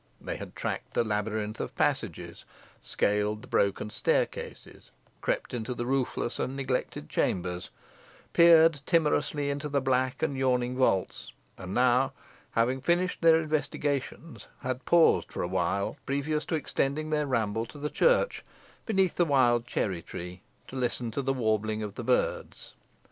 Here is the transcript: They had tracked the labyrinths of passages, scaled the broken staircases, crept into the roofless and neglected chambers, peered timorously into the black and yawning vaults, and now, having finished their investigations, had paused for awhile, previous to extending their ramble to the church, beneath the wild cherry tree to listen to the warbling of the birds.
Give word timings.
They 0.19 0.37
had 0.37 0.55
tracked 0.55 0.95
the 0.95 1.03
labyrinths 1.03 1.59
of 1.59 1.75
passages, 1.75 2.43
scaled 2.81 3.43
the 3.43 3.47
broken 3.47 3.91
staircases, 3.91 4.89
crept 5.21 5.53
into 5.53 5.75
the 5.75 5.85
roofless 5.85 6.39
and 6.39 6.55
neglected 6.55 7.07
chambers, 7.07 7.69
peered 8.33 8.81
timorously 8.87 9.51
into 9.51 9.69
the 9.69 9.79
black 9.79 10.23
and 10.23 10.35
yawning 10.35 10.75
vaults, 10.75 11.33
and 11.55 11.75
now, 11.75 12.13
having 12.53 12.81
finished 12.81 13.21
their 13.21 13.39
investigations, 13.39 14.47
had 14.61 14.85
paused 14.85 15.31
for 15.31 15.43
awhile, 15.43 15.97
previous 16.07 16.45
to 16.45 16.55
extending 16.55 17.11
their 17.11 17.27
ramble 17.27 17.67
to 17.67 17.77
the 17.77 17.87
church, 17.87 18.43
beneath 18.87 19.17
the 19.17 19.23
wild 19.25 19.67
cherry 19.67 20.01
tree 20.01 20.41
to 20.65 20.75
listen 20.75 21.11
to 21.11 21.21
the 21.21 21.31
warbling 21.31 21.83
of 21.83 21.93
the 21.93 22.03
birds. 22.03 22.73